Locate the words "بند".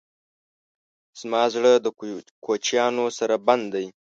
3.47-3.65